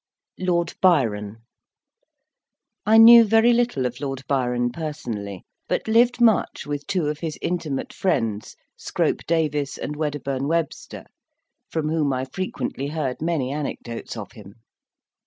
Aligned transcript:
LORD 0.39 0.73
BYRON 0.81 1.43
I 2.87 2.97
knew 2.97 3.23
very 3.23 3.53
little 3.53 3.85
of 3.85 3.99
Lord 3.99 4.23
Byron 4.27 4.71
personally, 4.71 5.43
but 5.67 5.87
lived 5.87 6.19
much 6.19 6.65
with 6.65 6.87
two 6.87 7.05
of 7.05 7.19
his 7.19 7.37
intimate 7.39 7.93
friends, 7.93 8.55
Scrope 8.75 9.23
Davis 9.27 9.77
and 9.77 9.95
Wedderburn 9.95 10.47
Webster; 10.47 11.05
from 11.69 11.89
whom 11.89 12.11
I 12.13 12.25
frequently 12.25 12.87
heard 12.87 13.21
many 13.21 13.51
anecdotes 13.51 14.17
of 14.17 14.31
him. 14.31 14.55